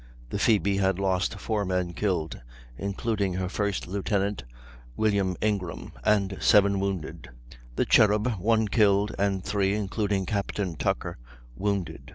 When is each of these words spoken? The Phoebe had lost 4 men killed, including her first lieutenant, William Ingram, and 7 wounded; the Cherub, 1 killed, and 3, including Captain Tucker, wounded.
The 0.31 0.39
Phoebe 0.39 0.77
had 0.77 0.97
lost 0.97 1.37
4 1.37 1.63
men 1.63 1.93
killed, 1.93 2.41
including 2.75 3.35
her 3.35 3.47
first 3.47 3.85
lieutenant, 3.87 4.43
William 4.97 5.37
Ingram, 5.41 5.91
and 6.03 6.39
7 6.41 6.79
wounded; 6.79 7.29
the 7.75 7.85
Cherub, 7.85 8.39
1 8.39 8.67
killed, 8.69 9.13
and 9.19 9.43
3, 9.45 9.75
including 9.75 10.25
Captain 10.25 10.75
Tucker, 10.75 11.19
wounded. 11.55 12.09